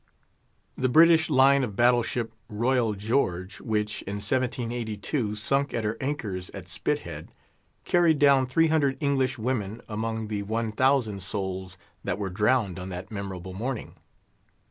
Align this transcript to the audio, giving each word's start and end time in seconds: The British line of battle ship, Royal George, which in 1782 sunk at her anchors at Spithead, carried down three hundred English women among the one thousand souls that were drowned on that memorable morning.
The 0.75 0.89
British 0.89 1.29
line 1.29 1.63
of 1.63 1.75
battle 1.75 2.01
ship, 2.01 2.33
Royal 2.49 2.95
George, 2.95 3.59
which 3.61 4.01
in 4.01 4.15
1782 4.15 5.35
sunk 5.35 5.75
at 5.75 5.83
her 5.83 5.95
anchors 6.01 6.49
at 6.55 6.67
Spithead, 6.67 7.31
carried 7.85 8.17
down 8.17 8.47
three 8.47 8.69
hundred 8.69 8.97
English 8.99 9.37
women 9.37 9.79
among 9.87 10.27
the 10.29 10.41
one 10.41 10.71
thousand 10.71 11.21
souls 11.21 11.77
that 12.03 12.17
were 12.17 12.31
drowned 12.31 12.79
on 12.79 12.89
that 12.89 13.11
memorable 13.11 13.53
morning. 13.53 13.93